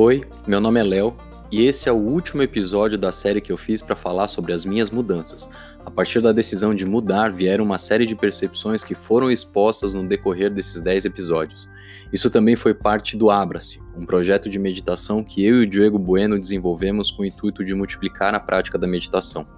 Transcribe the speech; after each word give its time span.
Oi, 0.00 0.22
meu 0.46 0.60
nome 0.60 0.78
é 0.78 0.84
Léo 0.84 1.16
e 1.50 1.66
esse 1.66 1.88
é 1.88 1.92
o 1.92 1.96
último 1.96 2.40
episódio 2.40 2.96
da 2.96 3.10
série 3.10 3.40
que 3.40 3.50
eu 3.50 3.58
fiz 3.58 3.82
para 3.82 3.96
falar 3.96 4.28
sobre 4.28 4.52
as 4.52 4.64
minhas 4.64 4.90
mudanças. 4.90 5.50
A 5.84 5.90
partir 5.90 6.20
da 6.20 6.30
decisão 6.30 6.72
de 6.72 6.86
mudar, 6.86 7.32
vieram 7.32 7.64
uma 7.64 7.78
série 7.78 8.06
de 8.06 8.14
percepções 8.14 8.84
que 8.84 8.94
foram 8.94 9.28
expostas 9.28 9.94
no 9.94 10.06
decorrer 10.06 10.54
desses 10.54 10.80
10 10.80 11.06
episódios. 11.06 11.68
Isso 12.12 12.30
também 12.30 12.54
foi 12.54 12.74
parte 12.74 13.16
do 13.16 13.28
Abra-se, 13.28 13.82
um 13.96 14.06
projeto 14.06 14.48
de 14.48 14.56
meditação 14.56 15.24
que 15.24 15.44
eu 15.44 15.62
e 15.62 15.64
o 15.64 15.68
Diego 15.68 15.98
Bueno 15.98 16.38
desenvolvemos 16.38 17.10
com 17.10 17.22
o 17.22 17.26
intuito 17.26 17.64
de 17.64 17.74
multiplicar 17.74 18.36
a 18.36 18.38
prática 18.38 18.78
da 18.78 18.86
meditação. 18.86 19.48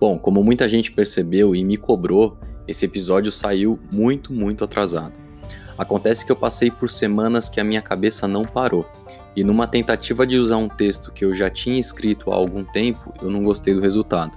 Bom, 0.00 0.18
como 0.18 0.42
muita 0.42 0.66
gente 0.70 0.90
percebeu 0.90 1.54
e 1.54 1.62
me 1.62 1.76
cobrou, 1.76 2.38
esse 2.66 2.86
episódio 2.86 3.30
saiu 3.30 3.78
muito, 3.92 4.32
muito 4.32 4.64
atrasado. 4.64 5.12
Acontece 5.76 6.24
que 6.24 6.32
eu 6.32 6.36
passei 6.36 6.70
por 6.70 6.88
semanas 6.88 7.50
que 7.50 7.60
a 7.60 7.64
minha 7.64 7.82
cabeça 7.82 8.26
não 8.26 8.42
parou 8.42 8.88
e 9.36 9.44
numa 9.44 9.66
tentativa 9.66 10.26
de 10.26 10.36
usar 10.38 10.56
um 10.56 10.68
texto 10.68 11.12
que 11.12 11.24
eu 11.24 11.34
já 11.34 11.48
tinha 11.48 11.78
escrito 11.78 12.32
há 12.32 12.34
algum 12.34 12.64
tempo, 12.64 13.12
eu 13.22 13.30
não 13.30 13.44
gostei 13.44 13.74
do 13.74 13.80
resultado. 13.80 14.36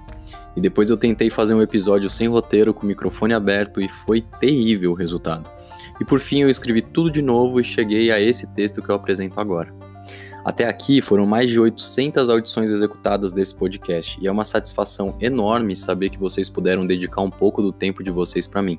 E 0.56 0.60
depois 0.60 0.88
eu 0.88 0.96
tentei 0.96 1.30
fazer 1.30 1.54
um 1.54 1.62
episódio 1.62 2.08
sem 2.08 2.28
roteiro, 2.28 2.72
com 2.72 2.84
o 2.84 2.86
microfone 2.86 3.34
aberto, 3.34 3.80
e 3.80 3.88
foi 3.88 4.20
terrível 4.20 4.92
o 4.92 4.94
resultado. 4.94 5.50
E 6.00 6.04
por 6.04 6.20
fim 6.20 6.40
eu 6.40 6.48
escrevi 6.48 6.80
tudo 6.80 7.10
de 7.10 7.22
novo 7.22 7.60
e 7.60 7.64
cheguei 7.64 8.10
a 8.10 8.20
esse 8.20 8.46
texto 8.54 8.80
que 8.80 8.88
eu 8.88 8.94
apresento 8.94 9.40
agora. 9.40 9.74
Até 10.44 10.68
aqui 10.68 11.00
foram 11.00 11.24
mais 11.24 11.48
de 11.48 11.58
800 11.58 12.28
audições 12.28 12.70
executadas 12.70 13.32
desse 13.32 13.54
podcast 13.54 14.18
e 14.20 14.26
é 14.26 14.30
uma 14.30 14.44
satisfação 14.44 15.16
enorme 15.18 15.74
saber 15.74 16.10
que 16.10 16.18
vocês 16.18 16.50
puderam 16.50 16.86
dedicar 16.86 17.22
um 17.22 17.30
pouco 17.30 17.62
do 17.62 17.72
tempo 17.72 18.04
de 18.04 18.10
vocês 18.10 18.46
para 18.46 18.60
mim. 18.60 18.78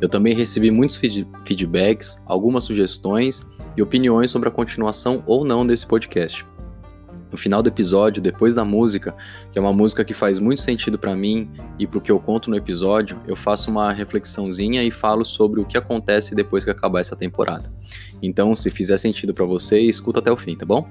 Eu 0.00 0.08
também 0.08 0.34
recebi 0.34 0.70
muitos 0.70 0.96
feedbacks, 1.44 2.22
algumas 2.24 2.64
sugestões 2.64 3.44
e 3.76 3.82
opiniões 3.82 4.30
sobre 4.30 4.48
a 4.48 4.52
continuação 4.52 5.22
ou 5.26 5.44
não 5.44 5.66
desse 5.66 5.86
podcast. 5.86 6.46
No 7.30 7.36
final 7.36 7.62
do 7.62 7.68
episódio, 7.68 8.22
depois 8.22 8.54
da 8.54 8.64
música, 8.64 9.14
que 9.50 9.58
é 9.58 9.60
uma 9.60 9.72
música 9.72 10.04
que 10.04 10.14
faz 10.14 10.38
muito 10.38 10.60
sentido 10.60 10.98
para 10.98 11.14
mim 11.14 11.50
e 11.78 11.86
para 11.86 11.98
o 11.98 12.00
que 12.00 12.10
eu 12.10 12.20
conto 12.20 12.48
no 12.48 12.56
episódio, 12.56 13.20
eu 13.26 13.34
faço 13.34 13.70
uma 13.70 13.92
reflexãozinha 13.92 14.84
e 14.84 14.90
falo 14.90 15.24
sobre 15.24 15.60
o 15.60 15.64
que 15.64 15.76
acontece 15.76 16.34
depois 16.34 16.64
que 16.64 16.70
acabar 16.70 17.00
essa 17.00 17.16
temporada. 17.16 17.70
Então, 18.22 18.54
se 18.54 18.70
fizer 18.70 18.96
sentido 18.96 19.34
para 19.34 19.44
você, 19.44 19.80
escuta 19.80 20.20
até 20.20 20.30
o 20.30 20.36
fim, 20.36 20.56
tá 20.56 20.64
bom? 20.64 20.88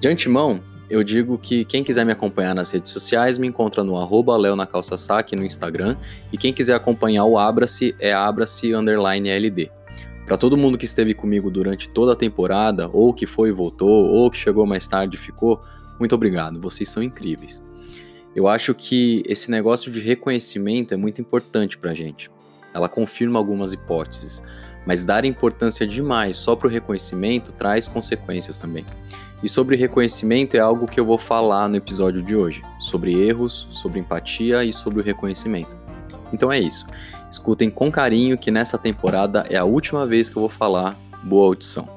De 0.00 0.08
antemão, 0.08 0.60
eu 0.90 1.02
digo 1.02 1.38
que 1.38 1.64
quem 1.64 1.82
quiser 1.82 2.04
me 2.04 2.12
acompanhar 2.12 2.54
nas 2.54 2.70
redes 2.70 2.92
sociais 2.92 3.38
me 3.38 3.46
encontra 3.46 3.82
no 3.82 3.96
arroba 3.96 4.36
no 4.36 5.44
Instagram 5.44 5.96
e 6.32 6.36
quem 6.36 6.52
quiser 6.52 6.74
acompanhar 6.74 7.24
o 7.24 7.38
Abra-se 7.38 7.94
é 7.98 8.12
abrace_ld. 8.12 9.70
Para 10.26 10.38
todo 10.38 10.56
mundo 10.56 10.78
que 10.78 10.86
esteve 10.86 11.12
comigo 11.12 11.50
durante 11.50 11.88
toda 11.88 12.12
a 12.12 12.16
temporada, 12.16 12.88
ou 12.92 13.12
que 13.12 13.26
foi 13.26 13.50
e 13.50 13.52
voltou, 13.52 14.06
ou 14.06 14.30
que 14.30 14.38
chegou 14.38 14.64
mais 14.64 14.86
tarde 14.86 15.16
e 15.16 15.20
ficou, 15.20 15.62
muito 15.98 16.14
obrigado, 16.14 16.60
vocês 16.60 16.88
são 16.88 17.02
incríveis. 17.02 17.62
Eu 18.34 18.48
acho 18.48 18.74
que 18.74 19.22
esse 19.26 19.50
negócio 19.50 19.92
de 19.92 20.00
reconhecimento 20.00 20.94
é 20.94 20.96
muito 20.96 21.20
importante 21.20 21.76
para 21.76 21.90
a 21.90 21.94
gente. 21.94 22.30
Ela 22.72 22.88
confirma 22.88 23.38
algumas 23.38 23.72
hipóteses, 23.72 24.42
mas 24.86 25.04
dar 25.04 25.24
importância 25.24 25.86
demais 25.86 26.36
só 26.36 26.56
para 26.56 26.66
o 26.66 26.70
reconhecimento 26.70 27.52
traz 27.52 27.86
consequências 27.86 28.56
também. 28.56 28.84
E 29.42 29.48
sobre 29.48 29.76
reconhecimento 29.76 30.56
é 30.56 30.58
algo 30.58 30.86
que 30.86 30.98
eu 30.98 31.04
vou 31.04 31.18
falar 31.18 31.68
no 31.68 31.76
episódio 31.76 32.22
de 32.22 32.34
hoje, 32.34 32.62
sobre 32.80 33.12
erros, 33.12 33.68
sobre 33.70 34.00
empatia 34.00 34.64
e 34.64 34.72
sobre 34.72 35.00
o 35.00 35.04
reconhecimento. 35.04 35.76
Então 36.32 36.50
é 36.50 36.58
isso. 36.58 36.86
Escutem 37.34 37.68
com 37.68 37.90
carinho 37.90 38.38
que 38.38 38.48
nessa 38.48 38.78
temporada 38.78 39.44
é 39.50 39.56
a 39.56 39.64
última 39.64 40.06
vez 40.06 40.28
que 40.28 40.36
eu 40.36 40.42
vou 40.42 40.48
falar. 40.48 40.96
Boa 41.20 41.48
audição. 41.48 41.88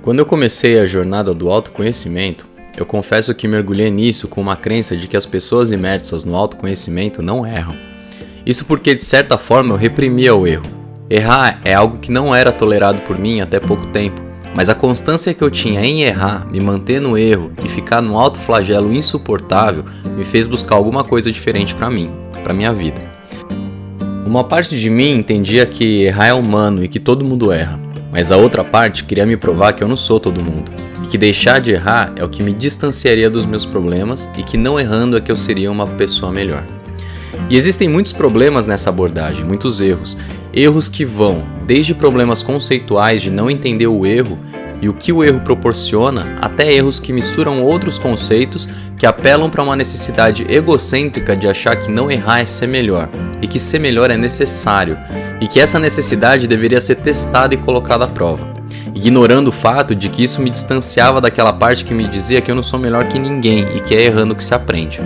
Quando 0.00 0.20
eu 0.20 0.26
comecei 0.26 0.78
a 0.78 0.86
jornada 0.86 1.34
do 1.34 1.50
autoconhecimento, 1.50 2.46
eu 2.76 2.86
confesso 2.86 3.34
que 3.34 3.48
mergulhei 3.48 3.90
nisso 3.90 4.28
com 4.28 4.40
uma 4.40 4.54
crença 4.54 4.96
de 4.96 5.08
que 5.08 5.16
as 5.16 5.26
pessoas 5.26 5.72
imersas 5.72 6.24
no 6.24 6.36
autoconhecimento 6.36 7.20
não 7.20 7.44
erram. 7.44 7.76
Isso 8.46 8.64
porque, 8.66 8.94
de 8.94 9.02
certa 9.02 9.36
forma, 9.36 9.74
eu 9.74 9.76
reprimia 9.76 10.32
o 10.32 10.46
erro. 10.46 10.66
Errar 11.10 11.60
é 11.64 11.74
algo 11.74 11.98
que 11.98 12.12
não 12.12 12.32
era 12.32 12.52
tolerado 12.52 13.02
por 13.02 13.18
mim 13.18 13.40
até 13.40 13.58
pouco 13.58 13.88
tempo. 13.88 14.23
Mas 14.54 14.68
a 14.68 14.74
constância 14.74 15.34
que 15.34 15.42
eu 15.42 15.50
tinha 15.50 15.84
em 15.84 16.02
errar, 16.02 16.46
me 16.50 16.60
manter 16.60 17.00
no 17.00 17.18
erro 17.18 17.50
e 17.64 17.68
ficar 17.68 18.00
no 18.00 18.18
alto 18.18 18.38
flagelo 18.38 18.92
insuportável 18.92 19.84
me 20.16 20.24
fez 20.24 20.46
buscar 20.46 20.76
alguma 20.76 21.02
coisa 21.02 21.32
diferente 21.32 21.74
para 21.74 21.90
mim, 21.90 22.10
para 22.42 22.54
minha 22.54 22.72
vida. 22.72 23.02
Uma 24.24 24.44
parte 24.44 24.78
de 24.78 24.88
mim 24.88 25.10
entendia 25.10 25.66
que 25.66 26.04
errar 26.04 26.26
é 26.28 26.32
humano 26.32 26.84
e 26.84 26.88
que 26.88 27.00
todo 27.00 27.24
mundo 27.24 27.52
erra, 27.52 27.78
mas 28.12 28.30
a 28.30 28.36
outra 28.36 28.62
parte 28.62 29.04
queria 29.04 29.26
me 29.26 29.36
provar 29.36 29.72
que 29.72 29.82
eu 29.82 29.88
não 29.88 29.96
sou 29.96 30.20
todo 30.20 30.42
mundo 30.42 30.72
e 31.04 31.08
que 31.08 31.18
deixar 31.18 31.60
de 31.60 31.72
errar 31.72 32.12
é 32.16 32.24
o 32.24 32.28
que 32.28 32.42
me 32.42 32.52
distanciaria 32.52 33.28
dos 33.28 33.44
meus 33.44 33.64
problemas 33.64 34.28
e 34.38 34.42
que 34.42 34.56
não 34.56 34.78
errando 34.80 35.16
é 35.16 35.20
que 35.20 35.30
eu 35.30 35.36
seria 35.36 35.70
uma 35.70 35.86
pessoa 35.86 36.32
melhor. 36.32 36.64
E 37.50 37.56
existem 37.56 37.88
muitos 37.88 38.12
problemas 38.12 38.64
nessa 38.64 38.88
abordagem, 38.88 39.44
muitos 39.44 39.80
erros. 39.80 40.16
Erros 40.56 40.88
que 40.88 41.04
vão 41.04 41.44
desde 41.66 41.94
problemas 41.94 42.40
conceituais 42.40 43.20
de 43.20 43.28
não 43.28 43.50
entender 43.50 43.88
o 43.88 44.06
erro 44.06 44.38
e 44.80 44.88
o 44.88 44.94
que 44.94 45.12
o 45.12 45.24
erro 45.24 45.40
proporciona, 45.40 46.38
até 46.40 46.72
erros 46.72 47.00
que 47.00 47.12
misturam 47.12 47.60
outros 47.60 47.98
conceitos 47.98 48.68
que 48.96 49.04
apelam 49.04 49.50
para 49.50 49.64
uma 49.64 49.74
necessidade 49.74 50.46
egocêntrica 50.48 51.36
de 51.36 51.48
achar 51.48 51.74
que 51.74 51.90
não 51.90 52.08
errar 52.08 52.38
é 52.38 52.46
ser 52.46 52.68
melhor 52.68 53.08
e 53.42 53.48
que 53.48 53.58
ser 53.58 53.80
melhor 53.80 54.12
é 54.12 54.16
necessário 54.16 54.96
e 55.40 55.48
que 55.48 55.58
essa 55.58 55.80
necessidade 55.80 56.46
deveria 56.46 56.80
ser 56.80 56.96
testada 56.96 57.52
e 57.52 57.58
colocada 57.58 58.04
à 58.04 58.08
prova, 58.08 58.46
ignorando 58.94 59.48
o 59.48 59.52
fato 59.52 59.92
de 59.92 60.08
que 60.08 60.22
isso 60.22 60.40
me 60.40 60.50
distanciava 60.50 61.20
daquela 61.20 61.52
parte 61.52 61.84
que 61.84 61.92
me 61.92 62.06
dizia 62.06 62.40
que 62.40 62.48
eu 62.48 62.54
não 62.54 62.62
sou 62.62 62.78
melhor 62.78 63.08
que 63.08 63.18
ninguém 63.18 63.66
e 63.74 63.80
que 63.80 63.92
é 63.92 64.04
errando 64.04 64.36
que 64.36 64.44
se 64.44 64.54
aprende. 64.54 65.00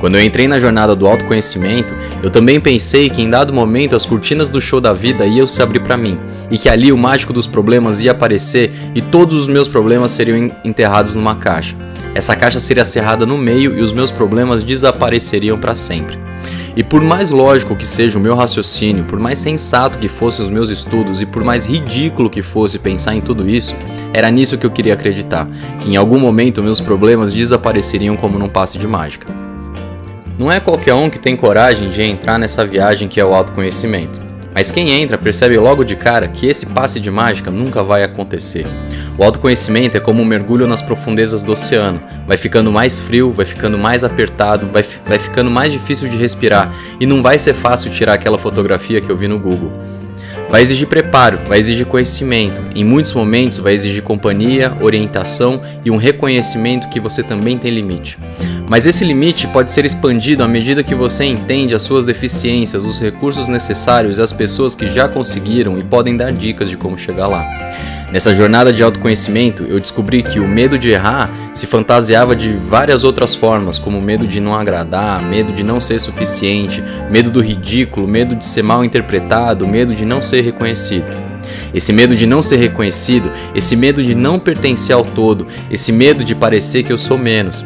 Quando 0.00 0.14
eu 0.16 0.24
entrei 0.24 0.48
na 0.48 0.58
jornada 0.58 0.96
do 0.96 1.06
autoconhecimento, 1.06 1.94
eu 2.22 2.30
também 2.30 2.58
pensei 2.58 3.10
que 3.10 3.20
em 3.20 3.28
dado 3.28 3.52
momento 3.52 3.94
as 3.94 4.06
cortinas 4.06 4.48
do 4.48 4.58
show 4.58 4.80
da 4.80 4.94
vida 4.94 5.26
iam 5.26 5.46
se 5.46 5.60
abrir 5.60 5.80
para 5.80 5.98
mim, 5.98 6.18
e 6.50 6.56
que 6.56 6.70
ali 6.70 6.90
o 6.90 6.96
mágico 6.96 7.34
dos 7.34 7.46
problemas 7.46 8.00
ia 8.00 8.12
aparecer 8.12 8.72
e 8.94 9.02
todos 9.02 9.36
os 9.36 9.46
meus 9.46 9.68
problemas 9.68 10.10
seriam 10.10 10.50
enterrados 10.64 11.14
numa 11.14 11.34
caixa. 11.34 11.76
Essa 12.14 12.34
caixa 12.34 12.58
seria 12.58 12.84
cerrada 12.84 13.26
no 13.26 13.36
meio 13.36 13.78
e 13.78 13.82
os 13.82 13.92
meus 13.92 14.10
problemas 14.10 14.64
desapareceriam 14.64 15.58
para 15.58 15.74
sempre. 15.74 16.18
E 16.74 16.82
por 16.82 17.02
mais 17.02 17.30
lógico 17.30 17.76
que 17.76 17.86
seja 17.86 18.18
o 18.18 18.22
meu 18.22 18.34
raciocínio, 18.34 19.04
por 19.04 19.18
mais 19.18 19.38
sensato 19.38 19.98
que 19.98 20.08
fossem 20.08 20.44
os 20.44 20.50
meus 20.50 20.70
estudos 20.70 21.20
e 21.20 21.26
por 21.26 21.44
mais 21.44 21.66
ridículo 21.66 22.30
que 22.30 22.40
fosse 22.40 22.78
pensar 22.78 23.14
em 23.14 23.20
tudo 23.20 23.48
isso, 23.48 23.76
era 24.14 24.30
nisso 24.30 24.56
que 24.56 24.64
eu 24.64 24.70
queria 24.70 24.94
acreditar, 24.94 25.46
que 25.78 25.90
em 25.90 25.96
algum 25.96 26.18
momento 26.18 26.62
meus 26.62 26.80
problemas 26.80 27.34
desapareceriam 27.34 28.16
como 28.16 28.38
num 28.38 28.48
passe 28.48 28.78
de 28.78 28.86
mágica. 28.86 29.49
Não 30.40 30.50
é 30.50 30.58
qualquer 30.58 30.94
um 30.94 31.10
que 31.10 31.18
tem 31.18 31.36
coragem 31.36 31.90
de 31.90 32.00
entrar 32.00 32.38
nessa 32.38 32.64
viagem 32.64 33.08
que 33.08 33.20
é 33.20 33.24
o 33.26 33.34
autoconhecimento. 33.34 34.18
Mas 34.54 34.72
quem 34.72 34.88
entra 34.90 35.18
percebe 35.18 35.58
logo 35.58 35.84
de 35.84 35.94
cara 35.94 36.28
que 36.28 36.46
esse 36.46 36.64
passe 36.64 36.98
de 36.98 37.10
mágica 37.10 37.50
nunca 37.50 37.82
vai 37.82 38.02
acontecer. 38.02 38.64
O 39.18 39.22
autoconhecimento 39.22 39.98
é 39.98 40.00
como 40.00 40.22
um 40.22 40.24
mergulho 40.24 40.66
nas 40.66 40.80
profundezas 40.80 41.42
do 41.42 41.52
oceano. 41.52 42.00
Vai 42.26 42.38
ficando 42.38 42.72
mais 42.72 43.02
frio, 43.02 43.32
vai 43.32 43.44
ficando 43.44 43.76
mais 43.76 44.02
apertado, 44.02 44.66
vai, 44.72 44.82
vai 45.04 45.18
ficando 45.18 45.50
mais 45.50 45.70
difícil 45.70 46.08
de 46.08 46.16
respirar 46.16 46.74
e 46.98 47.04
não 47.04 47.22
vai 47.22 47.38
ser 47.38 47.52
fácil 47.52 47.90
tirar 47.90 48.14
aquela 48.14 48.38
fotografia 48.38 48.98
que 49.02 49.10
eu 49.10 49.16
vi 49.18 49.28
no 49.28 49.38
Google. 49.38 49.70
Vai 50.50 50.62
exigir 50.62 50.88
preparo, 50.88 51.38
vai 51.46 51.60
exigir 51.60 51.86
conhecimento, 51.86 52.60
em 52.74 52.82
muitos 52.82 53.12
momentos 53.12 53.58
vai 53.58 53.72
exigir 53.72 54.02
companhia, 54.02 54.76
orientação 54.80 55.62
e 55.84 55.92
um 55.92 55.96
reconhecimento 55.96 56.88
que 56.88 56.98
você 56.98 57.22
também 57.22 57.56
tem 57.56 57.70
limite. 57.70 58.18
Mas 58.68 58.84
esse 58.84 59.04
limite 59.04 59.46
pode 59.46 59.70
ser 59.70 59.84
expandido 59.84 60.42
à 60.42 60.48
medida 60.48 60.82
que 60.82 60.94
você 60.94 61.24
entende 61.24 61.72
as 61.72 61.82
suas 61.82 62.04
deficiências, 62.04 62.84
os 62.84 63.00
recursos 63.00 63.48
necessários 63.48 64.18
e 64.18 64.22
as 64.22 64.32
pessoas 64.32 64.74
que 64.74 64.88
já 64.92 65.08
conseguiram 65.08 65.78
e 65.78 65.84
podem 65.84 66.16
dar 66.16 66.32
dicas 66.32 66.68
de 66.68 66.76
como 66.76 66.98
chegar 66.98 67.28
lá. 67.28 67.46
Nessa 68.12 68.34
jornada 68.34 68.72
de 68.72 68.82
autoconhecimento, 68.82 69.62
eu 69.64 69.78
descobri 69.78 70.20
que 70.20 70.40
o 70.40 70.48
medo 70.48 70.76
de 70.76 70.90
errar 70.90 71.30
se 71.54 71.64
fantasiava 71.64 72.34
de 72.34 72.52
várias 72.52 73.04
outras 73.04 73.36
formas, 73.36 73.78
como 73.78 74.02
medo 74.02 74.26
de 74.26 74.40
não 74.40 74.54
agradar, 74.54 75.22
medo 75.22 75.52
de 75.52 75.62
não 75.62 75.80
ser 75.80 76.00
suficiente, 76.00 76.82
medo 77.08 77.30
do 77.30 77.40
ridículo, 77.40 78.08
medo 78.08 78.34
de 78.34 78.44
ser 78.44 78.62
mal 78.62 78.84
interpretado, 78.84 79.66
medo 79.66 79.94
de 79.94 80.04
não 80.04 80.20
ser 80.20 80.40
reconhecido. 80.40 81.06
Esse 81.72 81.92
medo 81.92 82.16
de 82.16 82.26
não 82.26 82.42
ser 82.42 82.56
reconhecido, 82.56 83.30
esse 83.54 83.76
medo 83.76 84.02
de 84.02 84.14
não 84.14 84.40
pertencer 84.40 84.94
ao 84.94 85.04
todo, 85.04 85.46
esse 85.70 85.92
medo 85.92 86.24
de 86.24 86.34
parecer 86.34 86.82
que 86.82 86.92
eu 86.92 86.98
sou 86.98 87.16
menos. 87.16 87.64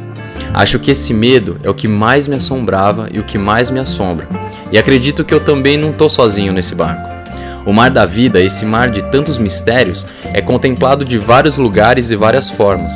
Acho 0.53 0.79
que 0.79 0.91
esse 0.91 1.15
medo 1.15 1.59
é 1.63 1.71
o 1.71 1.75
que 1.75 1.89
mais 1.89 2.29
me 2.29 2.37
assombrava 2.37 3.09
e 3.11 3.19
o 3.19 3.25
que 3.25 3.39
mais 3.39 3.71
me 3.71 3.81
assombra. 3.81 4.29
E 4.71 4.77
acredito 4.77 5.25
que 5.25 5.33
eu 5.33 5.41
também 5.41 5.79
não 5.79 5.91
estou 5.91 6.09
sozinho 6.11 6.53
nesse 6.53 6.75
barco. 6.75 7.14
O 7.67 7.73
mar 7.73 7.91
da 7.91 8.05
vida, 8.05 8.41
esse 8.41 8.65
mar 8.65 8.91
de 8.91 9.03
tantos 9.11 9.39
mistérios, 9.39 10.07
é 10.33 10.41
contemplado 10.41 11.05
de 11.05 11.17
vários 11.17 11.57
lugares 11.57 12.11
e 12.11 12.17
várias 12.17 12.51
formas. 12.51 12.93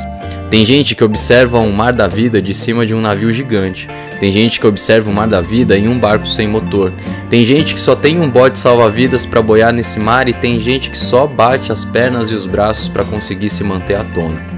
Tem 0.51 0.65
gente 0.65 0.95
que 0.95 1.05
observa 1.05 1.59
um 1.59 1.71
mar 1.71 1.93
da 1.93 2.09
vida 2.09 2.41
de 2.41 2.55
cima 2.55 2.87
de 2.87 2.95
um 2.95 3.01
navio 3.01 3.31
gigante. 3.31 3.89
Tem 4.19 4.33
gente 4.33 4.59
que 4.59 4.67
observa 4.67 5.11
o 5.11 5.15
mar 5.15 5.29
da 5.29 5.41
vida 5.41 5.77
em 5.77 5.89
um 5.89 5.99
barco 5.99 6.27
sem 6.27 6.49
motor. 6.49 6.93
Tem 7.29 7.45
gente 7.45 7.75
que 7.75 7.81
só 7.81 7.95
tem 7.95 8.19
um 8.19 8.31
bote 8.31 8.59
salva-vidas 8.59 9.27
para 9.27 9.43
boiar 9.43 9.73
nesse 9.73 10.01
mar 10.01 10.27
e 10.27 10.33
tem 10.33 10.59
gente 10.59 10.91
que 10.91 10.99
só 10.99 11.27
bate 11.27 11.71
as 11.71 11.85
pernas 11.85 12.31
e 12.31 12.35
os 12.35 12.47
braços 12.47 12.89
para 12.89 13.05
conseguir 13.05 13.51
se 13.51 13.63
manter 13.63 13.99
à 13.99 14.05
tona. 14.05 14.58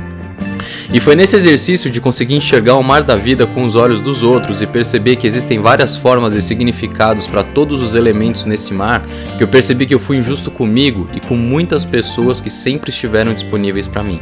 E 0.92 0.98
foi 0.98 1.14
nesse 1.14 1.36
exercício 1.36 1.88
de 1.88 2.00
conseguir 2.00 2.34
enxergar 2.34 2.74
o 2.74 2.82
mar 2.82 3.04
da 3.04 3.14
vida 3.14 3.46
com 3.46 3.62
os 3.62 3.76
olhos 3.76 4.00
dos 4.00 4.24
outros 4.24 4.60
e 4.60 4.66
perceber 4.66 5.14
que 5.14 5.26
existem 5.26 5.60
várias 5.60 5.96
formas 5.96 6.34
e 6.34 6.42
significados 6.42 7.28
para 7.28 7.44
todos 7.44 7.80
os 7.80 7.94
elementos 7.94 8.44
nesse 8.44 8.74
mar, 8.74 9.06
que 9.38 9.44
eu 9.44 9.46
percebi 9.46 9.86
que 9.86 9.94
eu 9.94 10.00
fui 10.00 10.16
injusto 10.16 10.50
comigo 10.50 11.08
e 11.14 11.20
com 11.20 11.36
muitas 11.36 11.84
pessoas 11.84 12.40
que 12.40 12.50
sempre 12.50 12.90
estiveram 12.90 13.32
disponíveis 13.32 13.86
para 13.86 14.02
mim. 14.02 14.18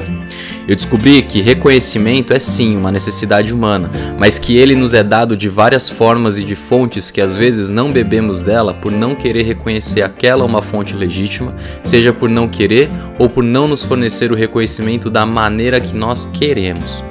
Eu 0.69 0.77
descobri 0.77 1.23
que 1.23 1.41
reconhecimento 1.41 2.35
é 2.35 2.39
sim 2.39 2.77
uma 2.77 2.93
necessidade 2.93 3.51
humana, 3.51 3.91
mas 4.19 4.39
que 4.39 4.55
ele 4.59 4.77
nos 4.77 4.93
é 4.93 5.03
dado 5.03 5.39
de 5.39 5.49
várias 5.49 5.89
formas 5.89 6.37
e 6.37 6.45
de 6.45 6.55
fontes 6.55 7.11
que 7.11 7.23
às 7.23 7.35
vezes 7.35 7.71
não 7.71 7.91
bebemos 7.91 8.43
dela 8.43 8.75
por 8.75 8.93
não 8.93 9.15
querer 9.15 9.45
reconhecer 9.45 10.03
aquela 10.03 10.45
uma 10.45 10.61
fonte 10.61 10.95
legítima, 10.95 11.55
seja 11.83 12.13
por 12.13 12.29
não 12.29 12.47
querer 12.47 12.91
ou 13.19 13.27
por 13.27 13.43
não 13.43 13.67
nos 13.67 13.83
fornecer 13.83 14.31
o 14.31 14.35
reconhecimento 14.35 15.09
da 15.09 15.25
maneira 15.25 15.81
que 15.81 15.97
nós 15.97 16.27
queremos 16.27 16.58
queremos. 16.59 17.05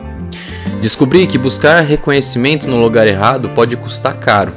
Descobri 0.82 1.26
que 1.26 1.38
buscar 1.38 1.82
reconhecimento 1.82 2.68
no 2.68 2.78
lugar 2.78 3.08
errado 3.08 3.50
pode 3.50 3.78
custar 3.78 4.20
caro, 4.20 4.54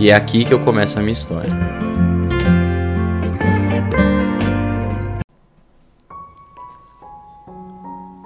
e 0.00 0.08
é 0.08 0.14
aqui 0.14 0.44
que 0.44 0.54
eu 0.54 0.60
começo 0.60 0.98
a 0.98 1.02
minha 1.02 1.12
história. 1.12 1.52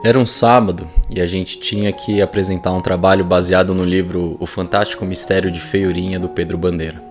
Era 0.05 0.17
um 0.17 0.26
sábado 0.26 0.88
e 1.11 1.20
a 1.20 1.26
gente 1.26 1.58
tinha 1.58 1.93
que 1.93 2.23
apresentar 2.23 2.70
um 2.70 2.81
trabalho 2.81 3.25
baseado 3.25 3.75
no 3.75 3.85
livro 3.85 4.37
O 4.38 4.47
Fantástico 4.47 5.05
Mistério 5.05 5.50
de 5.50 5.59
Feiurinha 5.59 6.20
do 6.20 6.29
Pedro 6.29 6.56
Bandeira. 6.56 7.02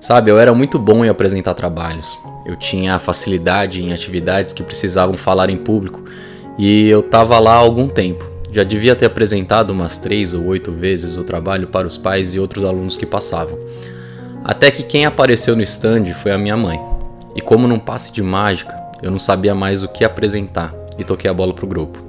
Sabe, 0.00 0.28
eu 0.32 0.38
era 0.38 0.52
muito 0.52 0.80
bom 0.80 1.04
em 1.04 1.08
apresentar 1.08 1.54
trabalhos. 1.54 2.18
Eu 2.44 2.56
tinha 2.56 2.98
facilidade 2.98 3.84
em 3.84 3.92
atividades 3.92 4.52
que 4.52 4.64
precisavam 4.64 5.14
falar 5.14 5.48
em 5.48 5.56
público 5.56 6.02
e 6.58 6.88
eu 6.88 7.00
estava 7.00 7.38
lá 7.38 7.52
há 7.52 7.58
algum 7.58 7.88
tempo. 7.88 8.26
Já 8.50 8.64
devia 8.64 8.96
ter 8.96 9.06
apresentado 9.06 9.70
umas 9.70 9.98
três 9.98 10.34
ou 10.34 10.44
oito 10.46 10.72
vezes 10.72 11.16
o 11.16 11.22
trabalho 11.22 11.68
para 11.68 11.86
os 11.86 11.96
pais 11.96 12.34
e 12.34 12.40
outros 12.40 12.64
alunos 12.64 12.96
que 12.96 13.06
passavam. 13.06 13.56
Até 14.42 14.70
que 14.70 14.82
quem 14.82 15.04
apareceu 15.04 15.54
no 15.54 15.62
stand 15.62 16.06
foi 16.14 16.32
a 16.32 16.38
minha 16.38 16.56
mãe. 16.56 16.80
E 17.36 17.40
como 17.40 17.68
num 17.68 17.78
passe 17.78 18.12
de 18.12 18.22
mágica, 18.22 18.74
eu 19.00 19.10
não 19.10 19.18
sabia 19.18 19.54
mais 19.54 19.84
o 19.84 19.88
que 19.88 20.02
apresentar 20.02 20.74
e 20.98 21.04
toquei 21.04 21.30
a 21.30 21.34
bola 21.34 21.54
pro 21.54 21.66
grupo. 21.66 22.02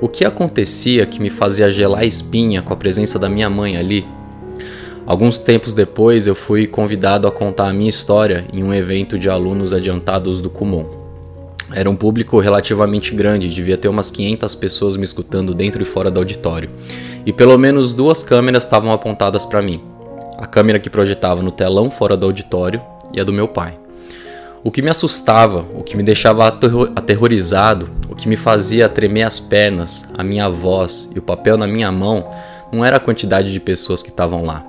O 0.00 0.08
que 0.08 0.24
acontecia 0.24 1.06
que 1.06 1.20
me 1.20 1.30
fazia 1.30 1.70
gelar 1.70 2.00
a 2.00 2.06
espinha 2.06 2.62
com 2.62 2.72
a 2.72 2.76
presença 2.76 3.18
da 3.18 3.28
minha 3.28 3.48
mãe 3.48 3.76
ali? 3.76 4.04
Alguns 5.06 5.38
tempos 5.38 5.74
depois 5.74 6.26
eu 6.26 6.34
fui 6.34 6.66
convidado 6.66 7.28
a 7.28 7.30
contar 7.30 7.68
a 7.68 7.72
minha 7.72 7.90
história 7.90 8.46
em 8.52 8.64
um 8.64 8.74
evento 8.74 9.18
de 9.18 9.28
alunos 9.28 9.72
adiantados 9.72 10.40
do 10.40 10.50
Kumon. 10.50 10.99
Era 11.72 11.88
um 11.88 11.94
público 11.94 12.40
relativamente 12.40 13.14
grande, 13.14 13.48
devia 13.48 13.76
ter 13.76 13.88
umas 13.88 14.10
500 14.10 14.54
pessoas 14.56 14.96
me 14.96 15.04
escutando 15.04 15.54
dentro 15.54 15.80
e 15.82 15.84
fora 15.84 16.10
do 16.10 16.18
auditório. 16.18 16.68
E 17.24 17.32
pelo 17.32 17.56
menos 17.56 17.94
duas 17.94 18.22
câmeras 18.22 18.64
estavam 18.64 18.92
apontadas 18.92 19.46
para 19.46 19.62
mim. 19.62 19.80
A 20.36 20.46
câmera 20.46 20.80
que 20.80 20.90
projetava 20.90 21.42
no 21.42 21.52
telão 21.52 21.90
fora 21.90 22.16
do 22.16 22.26
auditório 22.26 22.82
e 23.12 23.20
a 23.20 23.24
do 23.24 23.32
meu 23.32 23.46
pai. 23.46 23.74
O 24.64 24.70
que 24.70 24.82
me 24.82 24.90
assustava, 24.90 25.64
o 25.72 25.82
que 25.82 25.96
me 25.96 26.02
deixava 26.02 26.46
aterrorizado, 26.46 27.88
o 28.08 28.16
que 28.16 28.28
me 28.28 28.36
fazia 28.36 28.88
tremer 28.88 29.22
as 29.22 29.38
pernas, 29.38 30.08
a 30.18 30.24
minha 30.24 30.48
voz 30.48 31.08
e 31.14 31.18
o 31.18 31.22
papel 31.22 31.56
na 31.56 31.66
minha 31.66 31.90
mão, 31.92 32.28
não 32.72 32.84
era 32.84 32.96
a 32.96 33.00
quantidade 33.00 33.52
de 33.52 33.60
pessoas 33.60 34.02
que 34.02 34.10
estavam 34.10 34.44
lá. 34.44 34.66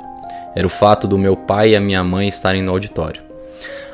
Era 0.56 0.68
o 0.68 0.70
fato 0.70 1.08
do 1.08 1.18
meu 1.18 1.36
pai 1.36 1.72
e 1.72 1.76
a 1.76 1.82
minha 1.82 2.04
mãe 2.04 2.28
estarem 2.28 2.62
no 2.62 2.72
auditório. 2.72 3.31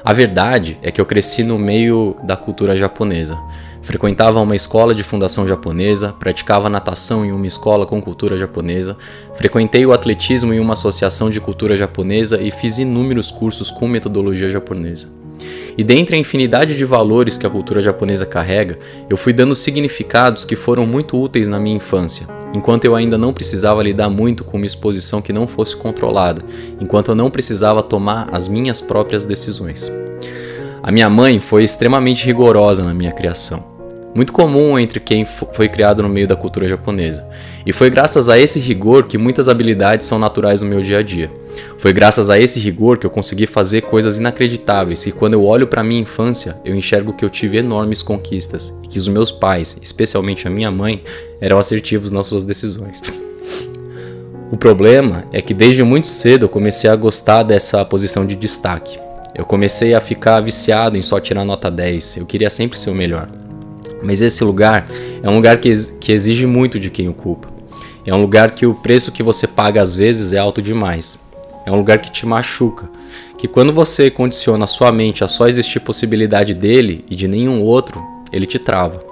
A 0.04 0.14
verdade 0.14 0.78
é 0.82 0.92
que 0.92 1.02
eu 1.02 1.06
cresci 1.06 1.44
no 1.44 1.58
meio 1.58 2.16
da 2.24 2.36
cultura 2.36 2.78
japonesa. 2.78 3.38
Frequentava 3.82 4.42
uma 4.42 4.56
escola 4.56 4.94
de 4.94 5.04
fundação 5.04 5.48
japonesa, 5.48 6.14
praticava 6.20 6.70
natação 6.70 7.26
em 7.26 7.32
uma 7.32 7.48
escola 7.48 7.86
com 7.86 8.02
cultura 8.02 8.38
japonesa, 8.38 8.98
frequentei 9.36 9.86
o 9.86 9.94
atletismo 9.94 10.54
em 10.54 10.60
uma 10.60 10.74
associação 10.74 11.30
de 11.30 11.40
cultura 11.40 11.78
japonesa 11.78 12.42
e 12.42 12.52
fiz 12.52 12.78
inúmeros 12.78 13.32
cursos 13.32 13.72
com 13.72 13.88
metodologia 13.88 14.50
japonesa. 14.50 15.10
E 15.78 15.84
dentre 15.84 16.16
a 16.16 16.20
infinidade 16.20 16.76
de 16.76 16.84
valores 16.84 17.38
que 17.38 17.46
a 17.46 17.50
cultura 17.50 17.82
japonesa 17.82 18.26
carrega, 18.26 18.78
eu 19.10 19.16
fui 19.16 19.32
dando 19.32 19.56
significados 19.56 20.44
que 20.44 20.56
foram 20.56 20.86
muito 20.86 21.18
úteis 21.18 21.48
na 21.48 21.60
minha 21.60 21.78
infância, 21.78 22.28
enquanto 22.54 22.86
eu 22.86 22.96
ainda 22.96 23.18
não 23.18 23.34
precisava 23.34 23.84
lidar 23.84 24.10
muito 24.10 24.44
com 24.44 24.58
uma 24.58 24.66
exposição 24.66 25.22
que 25.22 25.34
não 25.34 25.48
fosse 25.48 25.76
controlada, 25.76 26.42
enquanto 26.80 27.10
eu 27.10 27.16
não 27.16 27.30
precisava 27.30 27.84
tomar 27.84 28.30
as 28.32 28.48
minhas 28.48 28.82
próprias 28.82 29.26
decisões. 29.26 29.92
A 30.82 30.92
minha 30.92 31.10
mãe 31.10 31.40
foi 31.40 31.64
extremamente 31.64 32.26
rigorosa 32.26 32.84
na 32.84 32.94
minha 32.94 33.12
criação 33.12 33.77
muito 34.18 34.34
comum 34.34 34.80
entre 34.80 35.00
quem 35.00 35.26
foi 35.26 35.70
criado 35.70 36.02
no 36.02 36.10
meio 36.10 36.28
da 36.28 36.36
cultura 36.36 36.68
japonesa. 36.68 37.24
E 37.64 37.72
foi 37.72 37.88
graças 37.88 38.28
a 38.28 38.40
esse 38.40 38.60
rigor 38.60 39.04
que 39.04 39.16
muitas 39.16 39.48
habilidades 39.48 40.08
são 40.08 40.18
naturais 40.18 40.60
no 40.60 40.68
meu 40.68 40.82
dia 40.82 40.98
a 40.98 41.04
dia. 41.04 41.30
Foi 41.78 41.94
graças 41.94 42.28
a 42.28 42.40
esse 42.40 42.60
rigor 42.60 42.98
que 42.98 43.06
eu 43.06 43.12
consegui 43.12 43.46
fazer 43.46 43.82
coisas 43.82 44.18
inacreditáveis 44.18 45.06
e 45.06 45.12
quando 45.12 45.36
eu 45.36 45.46
olho 45.46 45.68
para 45.68 45.84
minha 45.84 46.02
infância, 46.02 46.56
eu 46.66 46.76
enxergo 46.76 47.14
que 47.14 47.24
eu 47.24 47.30
tive 47.30 47.58
enormes 47.58 48.02
conquistas 48.02 48.76
e 48.84 48.88
que 48.88 48.98
os 48.98 49.08
meus 49.08 49.32
pais, 49.32 49.78
especialmente 49.84 50.48
a 50.48 50.50
minha 50.50 50.72
mãe, 50.72 51.04
eram 51.40 51.60
assertivos 51.60 52.12
nas 52.12 52.26
suas 52.26 52.44
decisões. 52.44 53.04
O 54.52 54.58
problema 54.58 55.26
é 55.32 55.44
que 55.44 55.54
desde 55.54 55.84
muito 55.84 56.08
cedo 56.08 56.46
eu 56.46 56.50
comecei 56.50 56.90
a 56.90 56.96
gostar 56.96 57.44
dessa 57.44 57.86
posição 57.86 58.26
de 58.26 58.36
destaque. 58.36 58.98
Eu 59.36 59.46
comecei 59.46 59.94
a 59.94 60.02
ficar 60.02 60.40
viciado 60.40 60.98
em 60.98 61.04
só 61.04 61.20
tirar 61.20 61.46
nota 61.46 61.70
10, 61.70 62.18
eu 62.18 62.26
queria 62.26 62.50
sempre 62.50 62.80
ser 62.80 62.90
o 62.90 62.96
melhor. 62.96 63.30
Mas 64.02 64.22
esse 64.22 64.44
lugar 64.44 64.86
é 65.22 65.30
um 65.30 65.36
lugar 65.36 65.58
que, 65.58 65.72
que 66.00 66.12
exige 66.12 66.46
muito 66.46 66.80
de 66.80 66.90
quem 66.90 67.10
ocupa. 67.10 67.50
É 68.06 68.14
um 68.14 68.22
lugar 68.22 68.52
que 68.52 68.66
o 68.66 68.74
preço 68.74 69.12
que 69.12 69.22
você 69.22 69.46
paga 69.46 69.82
às 69.82 69.96
vezes 69.96 70.34
é 70.34 70.38
alto 70.38 70.62
demais. 70.62 71.20
É 71.66 71.72
um 71.72 71.76
lugar 71.76 72.00
que 72.00 72.12
te 72.12 72.26
machuca. 72.26 72.90
Que 73.38 73.48
quando 73.48 73.74
você 73.74 74.10
condiciona 74.10 74.64
a 74.64 74.68
sua 74.68 74.92
mente 74.92 75.24
a 75.24 75.28
só 75.28 75.48
existir 75.48 75.82
possibilidade 75.82 76.54
dele 76.54 77.04
e 77.10 77.16
de 77.16 77.28
nenhum 77.28 77.62
outro, 77.62 78.02
ele 78.32 78.46
te 78.46 78.58
trava. 78.58 79.04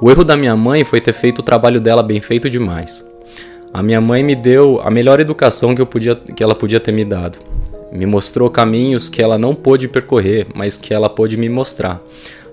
O 0.00 0.10
erro 0.10 0.24
da 0.24 0.36
minha 0.36 0.54
mãe 0.56 0.84
foi 0.84 1.00
ter 1.00 1.12
feito 1.12 1.38
o 1.38 1.42
trabalho 1.42 1.80
dela 1.80 2.02
bem 2.02 2.20
feito 2.20 2.50
demais. 2.50 3.04
A 3.72 3.82
minha 3.82 4.00
mãe 4.00 4.22
me 4.22 4.34
deu 4.34 4.80
a 4.84 4.90
melhor 4.90 5.18
educação 5.18 5.74
que, 5.74 5.80
eu 5.80 5.86
podia, 5.86 6.14
que 6.14 6.42
ela 6.42 6.54
podia 6.54 6.78
ter 6.78 6.92
me 6.92 7.04
dado. 7.04 7.38
Me 7.90 8.04
mostrou 8.04 8.50
caminhos 8.50 9.08
que 9.08 9.22
ela 9.22 9.38
não 9.38 9.54
pôde 9.54 9.88
percorrer, 9.88 10.46
mas 10.54 10.76
que 10.76 10.92
ela 10.92 11.08
pôde 11.08 11.36
me 11.36 11.48
mostrar 11.48 12.02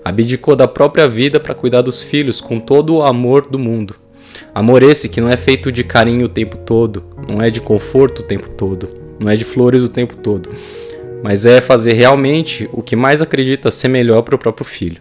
abdicou 0.04 0.56
da 0.56 0.66
própria 0.66 1.08
vida 1.08 1.38
para 1.38 1.54
cuidar 1.54 1.82
dos 1.82 2.02
filhos 2.02 2.40
com 2.40 2.58
todo 2.58 2.96
o 2.96 3.02
amor 3.02 3.48
do 3.48 3.58
mundo. 3.58 3.94
Amor 4.54 4.82
esse 4.82 5.08
que 5.08 5.20
não 5.20 5.28
é 5.28 5.36
feito 5.36 5.70
de 5.70 5.84
carinho 5.84 6.26
o 6.26 6.28
tempo 6.28 6.56
todo, 6.56 7.04
não 7.28 7.40
é 7.40 7.50
de 7.50 7.60
conforto 7.60 8.20
o 8.20 8.24
tempo 8.24 8.48
todo, 8.50 8.88
não 9.18 9.28
é 9.28 9.36
de 9.36 9.44
flores 9.44 9.82
o 9.82 9.88
tempo 9.88 10.16
todo, 10.16 10.50
mas 11.22 11.44
é 11.44 11.60
fazer 11.60 11.92
realmente 11.92 12.68
o 12.72 12.82
que 12.82 12.96
mais 12.96 13.20
acredita 13.20 13.70
ser 13.70 13.88
melhor 13.88 14.22
para 14.22 14.34
o 14.34 14.38
próprio 14.38 14.64
filho. 14.64 15.00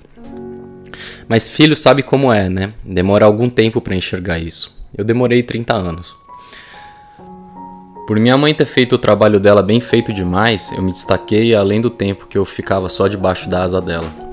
Mas 1.28 1.50
filho 1.50 1.76
sabe 1.76 2.04
como 2.04 2.34
é, 2.34 2.50
né? 2.50 2.74
Demora 2.84 3.26
algum 3.26 3.50
tempo 3.50 3.80
para 3.80 3.96
enxergar 3.96 4.40
isso. 4.40 4.78
Eu 4.98 5.06
demorei 5.06 5.44
30 5.44 5.74
anos. 5.74 6.16
Por 8.08 8.20
minha 8.20 8.36
mãe 8.36 8.54
ter 8.56 8.66
feito 8.66 8.96
o 8.96 8.98
trabalho 8.98 9.40
dela 9.40 9.62
bem 9.62 9.80
feito 9.80 10.12
demais, 10.12 10.72
eu 10.72 10.82
me 10.82 10.92
destaquei 10.92 11.54
além 11.54 11.80
do 11.80 11.92
tempo 11.92 12.26
que 12.26 12.38
eu 12.38 12.44
ficava 12.44 12.90
só 12.90 13.08
debaixo 13.08 13.48
da 13.48 13.62
asa 13.62 13.80
dela. 13.80 14.29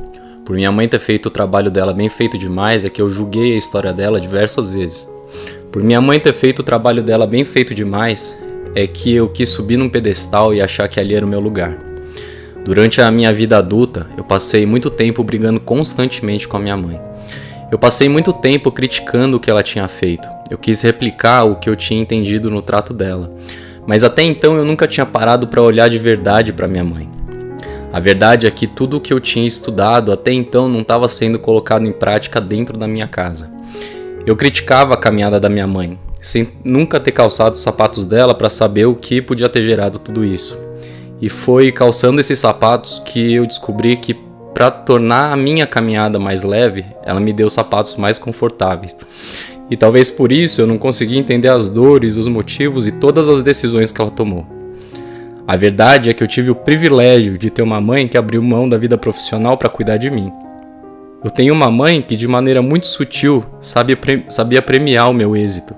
Por 0.46 0.54
minha 0.54 0.70
mãe 0.70 0.88
ter 0.88 1.00
feito 1.00 1.26
o 1.26 1.30
trabalho 1.30 1.72
dela 1.72 1.92
bem 1.92 2.08
feito 2.08 2.38
demais, 2.38 2.84
é 2.84 2.88
que 2.88 3.02
eu 3.02 3.08
julguei 3.08 3.54
a 3.54 3.58
história 3.58 3.92
dela 3.92 4.20
diversas 4.20 4.70
vezes. 4.70 5.10
Por 5.72 5.82
minha 5.82 6.00
mãe 6.00 6.20
ter 6.20 6.32
feito 6.32 6.60
o 6.60 6.62
trabalho 6.62 7.02
dela 7.02 7.26
bem 7.26 7.44
feito 7.44 7.74
demais, 7.74 8.38
é 8.72 8.86
que 8.86 9.12
eu 9.12 9.28
quis 9.28 9.48
subir 9.48 9.76
num 9.76 9.88
pedestal 9.88 10.54
e 10.54 10.60
achar 10.62 10.86
que 10.86 11.00
ali 11.00 11.16
era 11.16 11.26
o 11.26 11.28
meu 11.28 11.40
lugar. 11.40 11.76
Durante 12.64 13.00
a 13.00 13.10
minha 13.10 13.32
vida 13.32 13.58
adulta, 13.58 14.06
eu 14.16 14.22
passei 14.22 14.64
muito 14.64 14.88
tempo 14.88 15.24
brigando 15.24 15.58
constantemente 15.58 16.46
com 16.46 16.56
a 16.56 16.60
minha 16.60 16.76
mãe. 16.76 17.00
Eu 17.68 17.76
passei 17.78 18.08
muito 18.08 18.32
tempo 18.32 18.70
criticando 18.70 19.38
o 19.38 19.40
que 19.40 19.50
ela 19.50 19.64
tinha 19.64 19.88
feito. 19.88 20.28
Eu 20.48 20.56
quis 20.56 20.80
replicar 20.80 21.42
o 21.42 21.56
que 21.56 21.68
eu 21.68 21.74
tinha 21.74 22.00
entendido 22.00 22.48
no 22.50 22.62
trato 22.62 22.94
dela. 22.94 23.34
Mas 23.84 24.04
até 24.04 24.22
então 24.22 24.56
eu 24.56 24.64
nunca 24.64 24.86
tinha 24.86 25.04
parado 25.04 25.48
para 25.48 25.60
olhar 25.60 25.90
de 25.90 25.98
verdade 25.98 26.52
para 26.52 26.68
minha 26.68 26.84
mãe. 26.84 27.15
A 27.92 28.00
verdade 28.00 28.46
é 28.46 28.50
que 28.50 28.66
tudo 28.66 28.96
o 28.96 29.00
que 29.00 29.12
eu 29.12 29.20
tinha 29.20 29.46
estudado 29.46 30.12
até 30.12 30.32
então 30.32 30.68
não 30.68 30.80
estava 30.80 31.08
sendo 31.08 31.38
colocado 31.38 31.86
em 31.86 31.92
prática 31.92 32.40
dentro 32.40 32.76
da 32.76 32.86
minha 32.86 33.08
casa. 33.08 33.50
Eu 34.26 34.36
criticava 34.36 34.94
a 34.94 34.98
caminhada 34.98 35.38
da 35.38 35.48
minha 35.48 35.66
mãe, 35.66 35.98
sem 36.20 36.48
nunca 36.64 36.98
ter 36.98 37.12
calçado 37.12 37.54
os 37.54 37.62
sapatos 37.62 38.04
dela 38.04 38.34
para 38.34 38.50
saber 38.50 38.86
o 38.86 38.94
que 38.94 39.22
podia 39.22 39.48
ter 39.48 39.62
gerado 39.62 39.98
tudo 39.98 40.24
isso. 40.24 40.58
E 41.20 41.28
foi 41.28 41.72
calçando 41.72 42.20
esses 42.20 42.38
sapatos 42.38 43.00
que 43.04 43.34
eu 43.34 43.46
descobri 43.46 43.96
que 43.96 44.14
para 44.52 44.70
tornar 44.70 45.32
a 45.32 45.36
minha 45.36 45.66
caminhada 45.66 46.18
mais 46.18 46.42
leve, 46.42 46.84
ela 47.04 47.20
me 47.20 47.32
deu 47.32 47.48
sapatos 47.50 47.96
mais 47.96 48.18
confortáveis, 48.18 48.96
E 49.70 49.76
talvez 49.76 50.10
por 50.10 50.32
isso 50.32 50.60
eu 50.60 50.66
não 50.66 50.78
consegui 50.78 51.18
entender 51.18 51.48
as 51.48 51.68
dores, 51.68 52.16
os 52.16 52.28
motivos 52.28 52.86
e 52.86 52.92
todas 52.92 53.28
as 53.28 53.42
decisões 53.42 53.90
que 53.92 54.00
ela 54.00 54.10
tomou. 54.10 54.55
A 55.48 55.54
verdade 55.54 56.10
é 56.10 56.12
que 56.12 56.24
eu 56.24 56.26
tive 56.26 56.50
o 56.50 56.56
privilégio 56.56 57.38
de 57.38 57.50
ter 57.50 57.62
uma 57.62 57.80
mãe 57.80 58.08
que 58.08 58.18
abriu 58.18 58.42
mão 58.42 58.68
da 58.68 58.76
vida 58.76 58.98
profissional 58.98 59.56
para 59.56 59.68
cuidar 59.68 59.96
de 59.96 60.10
mim. 60.10 60.32
Eu 61.22 61.30
tenho 61.30 61.54
uma 61.54 61.70
mãe 61.70 62.02
que, 62.02 62.16
de 62.16 62.26
maneira 62.26 62.60
muito 62.60 62.88
sutil, 62.88 63.44
sabia, 63.60 63.96
sabia 64.28 64.60
premiar 64.60 65.08
o 65.08 65.14
meu 65.14 65.36
êxito. 65.36 65.72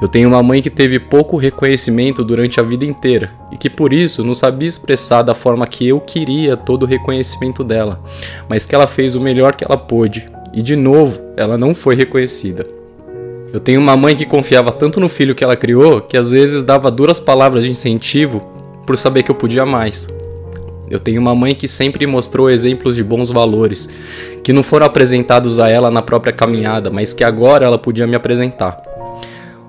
Eu 0.00 0.08
tenho 0.08 0.28
uma 0.28 0.42
mãe 0.42 0.60
que 0.60 0.68
teve 0.68 1.00
pouco 1.00 1.38
reconhecimento 1.38 2.22
durante 2.22 2.60
a 2.60 2.62
vida 2.62 2.84
inteira 2.84 3.30
e 3.50 3.56
que 3.56 3.70
por 3.70 3.94
isso 3.94 4.22
não 4.22 4.34
sabia 4.34 4.68
expressar 4.68 5.22
da 5.22 5.34
forma 5.34 5.66
que 5.66 5.88
eu 5.88 6.00
queria 6.00 6.56
todo 6.56 6.82
o 6.82 6.86
reconhecimento 6.86 7.64
dela, 7.64 8.00
mas 8.46 8.66
que 8.66 8.74
ela 8.74 8.86
fez 8.86 9.16
o 9.16 9.20
melhor 9.20 9.56
que 9.56 9.64
ela 9.64 9.76
pôde 9.76 10.30
e 10.52 10.62
de 10.62 10.76
novo 10.76 11.18
ela 11.36 11.58
não 11.58 11.74
foi 11.74 11.96
reconhecida. 11.96 12.64
Eu 13.52 13.58
tenho 13.58 13.80
uma 13.80 13.96
mãe 13.96 14.14
que 14.14 14.26
confiava 14.26 14.70
tanto 14.70 15.00
no 15.00 15.08
filho 15.08 15.34
que 15.34 15.42
ela 15.42 15.56
criou 15.56 16.02
que 16.02 16.16
às 16.16 16.30
vezes 16.30 16.62
dava 16.62 16.90
duras 16.90 17.18
palavras 17.18 17.64
de 17.64 17.70
incentivo 17.70 18.57
por 18.88 18.96
saber 18.96 19.22
que 19.22 19.30
eu 19.30 19.34
podia 19.34 19.66
mais. 19.66 20.08
Eu 20.90 20.98
tenho 20.98 21.20
uma 21.20 21.34
mãe 21.34 21.54
que 21.54 21.68
sempre 21.68 22.06
mostrou 22.06 22.48
exemplos 22.48 22.96
de 22.96 23.04
bons 23.04 23.28
valores, 23.28 23.86
que 24.42 24.50
não 24.50 24.62
foram 24.62 24.86
apresentados 24.86 25.60
a 25.60 25.68
ela 25.68 25.90
na 25.90 26.00
própria 26.00 26.32
caminhada, 26.32 26.88
mas 26.88 27.12
que 27.12 27.22
agora 27.22 27.66
ela 27.66 27.76
podia 27.76 28.06
me 28.06 28.16
apresentar. 28.16 28.80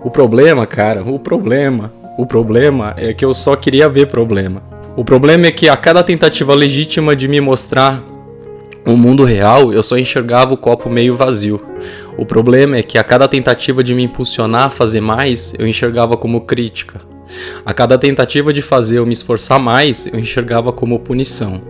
O 0.02 0.10
problema, 0.10 0.66
cara, 0.66 1.04
o 1.04 1.20
problema, 1.20 1.92
o 2.18 2.26
problema 2.26 2.94
é 2.96 3.14
que 3.14 3.26
eu 3.26 3.34
só 3.34 3.58
queria 3.58 3.90
ver 3.90 4.08
problema. 4.08 4.64
O 4.96 5.04
problema 5.04 5.48
é 5.48 5.52
que 5.52 5.68
a 5.68 5.76
cada 5.76 6.02
tentativa 6.02 6.56
legítima 6.56 7.14
de 7.14 7.28
me 7.28 7.42
mostrar 7.42 8.02
o 8.86 8.96
mundo 8.96 9.26
real, 9.26 9.74
eu 9.74 9.84
só 9.84 9.98
enxergava 9.98 10.54
o 10.54 10.58
copo 10.58 10.90
meio 10.90 11.14
vazio. 11.14 11.62
O 12.18 12.26
problema 12.26 12.78
é 12.78 12.84
que 12.84 12.98
a 12.98 13.04
cada 13.04 13.28
tentativa 13.28 13.84
de 13.84 13.94
me 13.94 14.04
impulsionar 14.04 14.68
a 14.68 14.70
fazer 14.70 15.02
mais, 15.02 15.54
eu 15.60 15.68
enxergava 15.68 16.16
como 16.16 16.40
crítica. 16.40 17.09
A 17.66 17.74
cada 17.74 17.98
tentativa 17.98 18.52
de 18.54 18.62
fazer 18.62 18.98
eu 18.98 19.06
me 19.06 19.14
esforçar 19.14 19.60
mais, 19.60 20.08
eu 20.08 20.20
enxergava 20.20 20.72
como 20.72 21.00
punição. 21.00 21.62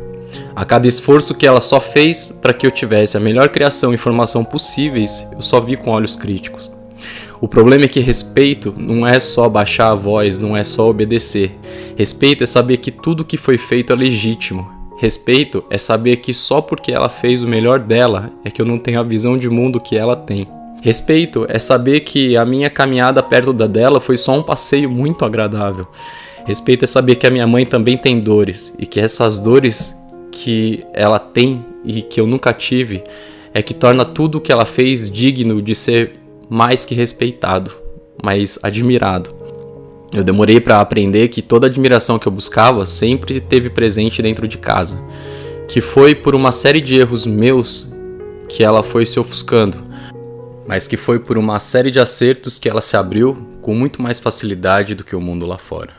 A 0.55 0.65
cada 0.65 0.87
esforço 0.87 1.35
que 1.35 1.47
ela 1.47 1.61
só 1.61 1.79
fez 1.79 2.37
para 2.41 2.53
que 2.53 2.65
eu 2.65 2.71
tivesse 2.71 3.17
a 3.17 3.19
melhor 3.19 3.49
criação 3.49 3.93
e 3.93 3.97
formação 3.97 4.43
possíveis, 4.43 5.27
eu 5.31 5.41
só 5.41 5.59
vi 5.59 5.75
com 5.75 5.91
olhos 5.91 6.15
críticos. 6.15 6.71
O 7.41 7.47
problema 7.47 7.85
é 7.85 7.87
que 7.87 8.01
respeito 8.01 8.73
não 8.77 9.07
é 9.07 9.19
só 9.19 9.47
baixar 9.47 9.91
a 9.91 9.95
voz, 9.95 10.39
não 10.39 10.57
é 10.57 10.63
só 10.63 10.89
obedecer. 10.89 11.57
Respeito 11.97 12.43
é 12.43 12.45
saber 12.45 12.77
que 12.77 12.91
tudo 12.91 13.23
que 13.23 13.37
foi 13.37 13.57
feito 13.57 13.93
é 13.93 13.95
legítimo. 13.95 14.69
Respeito 14.97 15.63
é 15.69 15.77
saber 15.77 16.17
que 16.17 16.33
só 16.33 16.59
porque 16.59 16.91
ela 16.91 17.07
fez 17.07 17.41
o 17.41 17.47
melhor 17.47 17.79
dela 17.79 18.29
é 18.43 18.51
que 18.51 18.61
eu 18.61 18.65
não 18.65 18.77
tenho 18.77 18.99
a 18.99 19.03
visão 19.03 19.37
de 19.37 19.49
mundo 19.49 19.79
que 19.79 19.95
ela 19.95 20.17
tem. 20.17 20.58
Respeito 20.81 21.45
é 21.49 21.59
saber 21.59 22.01
que 22.01 22.37
a 22.37 22.45
minha 22.45 22.69
caminhada 22.69 23.21
perto 23.21 23.51
da 23.51 23.67
dela 23.67 23.99
foi 23.99 24.17
só 24.17 24.37
um 24.37 24.43
passeio 24.43 24.89
muito 24.89 25.25
agradável. 25.25 25.85
Respeito 26.45 26.83
é 26.83 26.87
saber 26.87 27.15
que 27.15 27.27
a 27.27 27.29
minha 27.29 27.45
mãe 27.45 27.65
também 27.65 27.97
tem 27.97 28.19
dores 28.19 28.73
e 28.79 28.85
que 28.85 28.99
essas 28.99 29.41
dores 29.41 29.95
que 30.31 30.85
ela 30.93 31.19
tem 31.19 31.65
e 31.83 32.01
que 32.01 32.19
eu 32.19 32.25
nunca 32.25 32.53
tive 32.53 33.03
é 33.53 33.61
que 33.61 33.73
torna 33.73 34.05
tudo 34.05 34.37
o 34.37 34.41
que 34.41 34.51
ela 34.51 34.65
fez 34.65 35.09
digno 35.09 35.61
de 35.61 35.75
ser 35.75 36.13
mais 36.49 36.85
que 36.85 36.95
respeitado, 36.95 37.71
mas 38.23 38.57
admirado. 38.63 39.29
Eu 40.13 40.23
demorei 40.23 40.59
para 40.59 40.79
aprender 40.79 41.27
que 41.27 41.41
toda 41.41 41.67
admiração 41.67 42.17
que 42.17 42.27
eu 42.27 42.31
buscava 42.31 42.85
sempre 42.85 43.37
esteve 43.37 43.69
presente 43.69 44.21
dentro 44.21 44.47
de 44.47 44.57
casa, 44.57 44.99
que 45.67 45.81
foi 45.81 46.15
por 46.15 46.33
uma 46.33 46.51
série 46.51 46.81
de 46.81 46.99
erros 46.99 47.27
meus 47.27 47.93
que 48.47 48.63
ela 48.63 48.81
foi 48.81 49.05
se 49.05 49.19
ofuscando, 49.19 49.88
mas 50.69 50.87
que 50.87 50.95
foi 50.95 51.17
por 51.17 51.35
uma 51.35 51.57
série 51.57 51.89
de 51.89 51.99
acertos 51.99 52.59
que 52.59 52.69
ela 52.69 52.79
se 52.79 52.95
abriu 52.95 53.57
com 53.59 53.73
muito 53.73 54.03
mais 54.03 54.19
facilidade 54.19 54.93
do 54.93 55.03
que 55.03 55.15
o 55.15 55.19
mundo 55.19 55.47
lá 55.47 55.57
fora. 55.57 55.98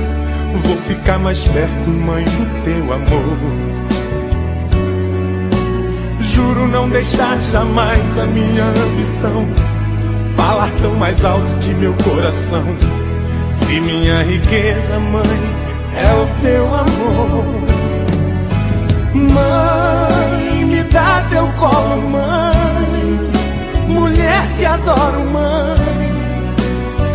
Vou 0.53 0.77
ficar 0.87 1.17
mais 1.17 1.43
perto, 1.45 1.89
mãe, 1.89 2.23
do 2.25 2.63
teu 2.63 2.93
amor. 2.93 3.37
Juro 6.19 6.67
não 6.67 6.89
deixar 6.89 7.39
jamais 7.41 8.17
a 8.17 8.25
minha 8.25 8.65
ambição 8.65 9.45
falar 10.35 10.71
tão 10.81 10.93
mais 10.95 11.23
alto 11.23 11.53
que 11.61 11.73
meu 11.73 11.93
coração. 12.03 12.63
Se 13.49 13.79
minha 13.79 14.23
riqueza, 14.23 14.97
mãe, 14.99 15.23
é 15.95 16.13
o 16.13 16.41
teu 16.41 16.65
amor. 16.67 17.45
Mãe, 19.13 20.65
me 20.65 20.83
dá 20.83 21.25
teu 21.29 21.47
colo, 21.59 22.01
mãe. 22.09 23.31
Mulher 23.87 24.47
que 24.57 24.65
adoro, 24.65 25.19
mãe 25.31 25.80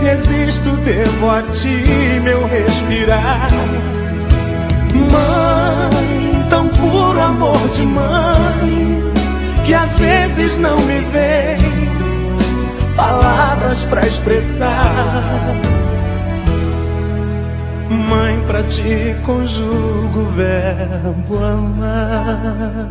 se 0.07 0.13
existo, 0.13 0.71
devo 0.85 1.31
a 1.31 1.43
ti 1.43 2.21
meu 2.23 2.47
respirar. 2.47 3.49
Mãe, 4.95 6.47
tão 6.49 6.69
puro 6.69 7.21
amor 7.21 7.69
de 7.75 7.83
mãe, 7.83 9.13
que 9.65 9.75
às 9.75 9.91
vezes 9.99 10.57
não 10.59 10.77
me 10.77 11.01
vem 11.13 12.97
palavras 12.97 13.83
para 13.85 14.07
expressar. 14.07 15.25
Mãe, 17.91 18.39
pra 18.47 18.63
ti 18.63 19.17
conjugo 19.25 20.21
o 20.21 20.31
verbo 20.37 21.45
amar. 21.45 22.87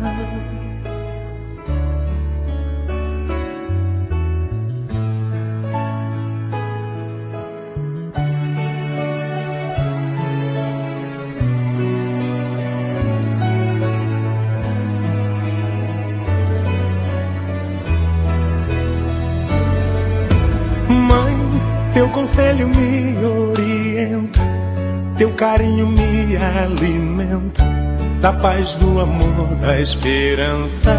Da 28.26 28.32
paz, 28.32 28.74
do 28.74 28.98
amor, 28.98 29.54
da 29.60 29.80
esperança. 29.80 30.90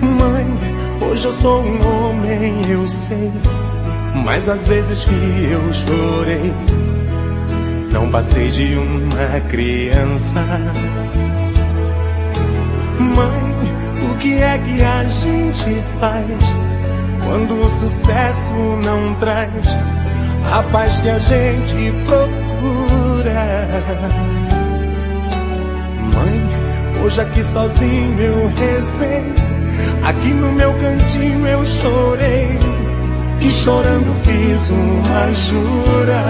Mãe, 0.00 0.46
Hoje 1.00 1.24
eu 1.24 1.32
sou 1.32 1.60
um 1.60 2.06
homem, 2.06 2.54
eu 2.68 2.86
sei. 2.86 3.32
Mas 4.24 4.48
às 4.48 4.68
vezes 4.68 5.04
que 5.04 5.48
eu 5.50 5.72
chorei, 5.72 6.54
não 7.90 8.08
passei 8.12 8.48
de 8.48 8.76
uma 8.76 9.40
criança. 9.48 10.40
Mãe, 13.00 14.08
o 14.08 14.18
que 14.18 14.34
é 14.34 14.56
que 14.58 14.84
a 14.84 15.02
gente 15.02 15.82
faz 15.98 16.54
quando 17.26 17.60
o 17.60 17.68
sucesso 17.70 18.52
não 18.84 19.16
traz 19.16 19.76
a 20.52 20.62
paz 20.70 21.00
que 21.00 21.08
a 21.08 21.18
gente 21.18 21.92
procura? 22.06 22.47
Mãe, 26.14 26.42
hoje 27.02 27.20
aqui 27.20 27.42
sozinho 27.42 28.20
eu 28.20 28.52
rezei, 28.56 29.24
aqui 30.02 30.28
no 30.28 30.52
meu 30.52 30.72
cantinho 30.74 31.46
eu 31.46 31.64
chorei 31.64 32.58
e 33.40 33.50
chorando 33.50 34.14
fiz 34.24 34.70
uma 34.70 35.32
jura. 35.32 36.24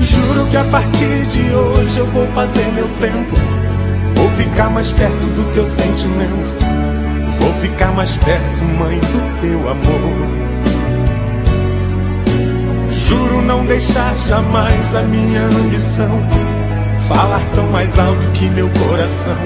Juro 0.00 0.46
que 0.50 0.56
a 0.56 0.64
partir 0.64 1.26
de 1.26 1.54
hoje 1.54 1.98
eu 1.98 2.06
vou 2.06 2.26
fazer 2.28 2.66
meu 2.72 2.88
tempo. 3.00 3.36
Vou 4.14 4.28
ficar 4.30 4.70
mais 4.70 4.90
perto 4.92 5.26
do 5.34 5.54
teu 5.54 5.66
sentimento. 5.66 6.64
Vou 7.38 7.52
ficar 7.60 7.92
mais 7.92 8.16
perto, 8.16 8.64
mãe, 8.78 8.98
do 8.98 9.40
teu 9.40 9.68
amor. 9.68 10.39
Não 13.50 13.66
deixar 13.66 14.16
jamais 14.28 14.94
a 14.94 15.02
minha 15.02 15.42
ambição 15.42 16.20
falar 17.08 17.42
tão 17.52 17.66
mais 17.66 17.98
alto 17.98 18.30
que 18.32 18.48
meu 18.48 18.70
coração. 18.78 19.36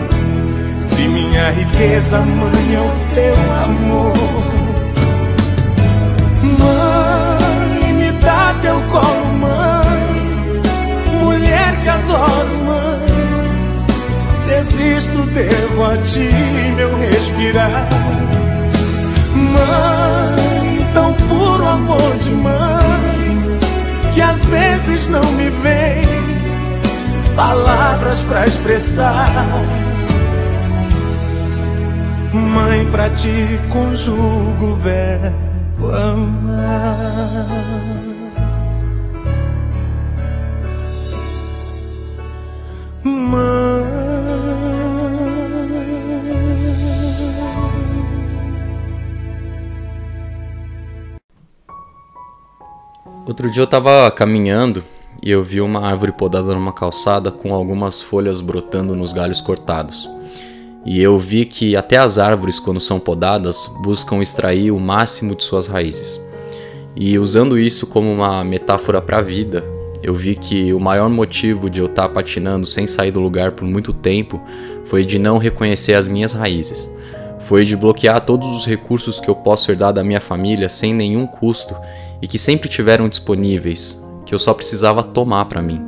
Se 0.83 1.09
minha 1.09 1.51
riqueza, 1.53 2.21
mãe, 2.21 2.75
é 2.75 2.81
o 2.81 3.15
teu 3.15 3.35
amor. 3.65 4.13
Mãe, 6.43 7.93
me 7.95 8.13
dá 8.21 8.55
teu 8.61 8.79
colo, 8.93 9.27
mãe. 9.41 10.63
Mulher 11.23 11.75
que 11.83 11.89
adoro, 11.89 12.55
mãe. 12.67 13.07
Se 14.45 14.53
existo, 14.53 15.23
devo 15.33 15.83
a 15.83 15.97
ti 15.97 16.29
meu 16.77 16.95
respirar. 16.99 17.89
Mãe, 19.35 20.87
tão 20.93 21.15
puro 21.15 21.67
amor 21.67 22.17
de 22.23 22.31
mãe. 22.33 22.84
Às 24.35 24.45
vezes 24.47 25.07
não 25.07 25.23
me 25.33 25.49
vem 25.49 26.03
palavras 27.37 28.25
para 28.25 28.47
expressar. 28.47 29.31
Mãe, 32.33 32.85
pra 32.91 33.11
ti 33.11 33.61
conjugo 33.71 34.75
verbo 34.83 35.93
amar. 35.93 37.35
Outro 53.27 53.51
dia 53.51 53.63
eu 53.63 53.67
tava 53.67 54.11
caminhando 54.11 54.85
e 55.23 55.31
eu 55.31 55.43
vi 55.43 55.59
uma 55.63 55.81
árvore 55.81 56.13
podada 56.13 56.55
numa 56.55 56.75
calçada 56.75 57.31
com 57.31 57.55
algumas 57.55 58.03
folhas 58.03 58.39
brotando 58.39 58.95
nos 58.95 59.15
galhos 59.15 59.41
cortados. 59.41 60.11
E 60.85 61.01
eu 61.01 61.19
vi 61.19 61.47
que 61.47 61.75
até 61.75 61.97
as 61.97 62.19
árvores, 62.19 62.61
quando 62.61 62.81
são 62.81 63.01
podadas, 63.01 63.67
buscam 63.83 64.21
extrair 64.21 64.71
o 64.71 64.79
máximo 64.79 65.35
de 65.35 65.43
suas 65.43 65.67
raízes. 65.67 66.21
E 66.95 67.19
usando 67.19 67.59
isso 67.59 67.87
como 67.87 68.13
uma 68.13 68.45
metáfora 68.45 69.01
para 69.01 69.19
a 69.19 69.23
vida, 69.23 69.65
eu 70.03 70.13
vi 70.13 70.35
que 70.35 70.75
o 70.75 70.79
maior 70.79 71.09
motivo 71.09 71.71
de 71.71 71.81
eu 71.81 71.87
estar 71.87 72.09
tá 72.09 72.15
patinando 72.15 72.67
sem 72.67 72.87
sair 72.87 73.11
do 73.11 73.21
lugar 73.21 73.53
por 73.53 73.65
muito 73.65 73.95
tempo 73.95 74.39
foi 74.85 75.03
de 75.03 75.19
não 75.19 75.39
reconhecer 75.39 75.95
as 75.95 76.07
minhas 76.07 76.35
raízes. 76.35 76.91
Foi 77.41 77.65
de 77.65 77.75
bloquear 77.75 78.21
todos 78.21 78.55
os 78.55 78.67
recursos 78.67 79.19
que 79.19 79.31
eu 79.31 79.35
posso 79.35 79.71
herdar 79.71 79.95
da 79.95 80.05
minha 80.05 80.21
família 80.21 80.69
sem 80.69 80.93
nenhum 80.93 81.27
custo 81.27 81.75
e 82.25 82.27
que 82.27 82.39
sempre 82.39 82.71
tiveram 82.71 83.07
disponíveis, 83.07 84.03
que 84.25 84.35
eu 84.35 84.39
só 84.39 84.55
precisava 84.55 85.03
tomar 85.03 85.45
para 85.45 85.61
mim. 85.61 85.79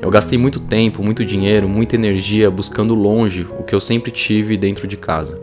Eu 0.00 0.10
gastei 0.10 0.38
muito 0.38 0.58
tempo, 0.58 1.02
muito 1.02 1.22
dinheiro, 1.22 1.68
muita 1.68 1.96
energia 1.96 2.50
buscando 2.50 2.94
longe 2.94 3.46
o 3.58 3.62
que 3.62 3.74
eu 3.74 3.80
sempre 3.80 4.10
tive 4.10 4.56
dentro 4.56 4.88
de 4.88 4.96
casa. 4.96 5.38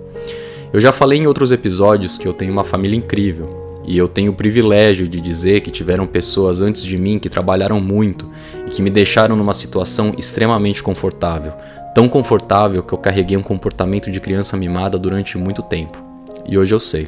Eu 0.73 0.81
já 0.81 0.91
falei 0.91 1.19
em 1.19 1.27
outros 1.27 1.51
episódios 1.51 2.17
que 2.17 2.27
eu 2.27 2.33
tenho 2.33 2.51
uma 2.51 2.63
família 2.63 2.97
incrível 2.97 3.77
e 3.85 3.95
eu 3.95 4.07
tenho 4.07 4.31
o 4.31 4.35
privilégio 4.35 5.07
de 5.07 5.21
dizer 5.21 5.61
que 5.61 5.69
tiveram 5.69 6.07
pessoas 6.07 6.61
antes 6.61 6.81
de 6.83 6.97
mim 6.97 7.19
que 7.19 7.29
trabalharam 7.29 7.79
muito 7.79 8.27
e 8.65 8.71
que 8.71 8.81
me 8.81 8.89
deixaram 8.89 9.35
numa 9.35 9.53
situação 9.53 10.15
extremamente 10.17 10.81
confortável, 10.81 11.53
tão 11.93 12.09
confortável 12.09 12.81
que 12.81 12.93
eu 12.93 12.97
carreguei 12.97 13.37
um 13.37 13.43
comportamento 13.43 14.09
de 14.09 14.19
criança 14.19 14.57
mimada 14.57 14.97
durante 14.97 15.37
muito 15.37 15.61
tempo. 15.61 15.95
E 16.43 16.57
hoje 16.57 16.73
eu 16.73 16.79
sei. 16.79 17.07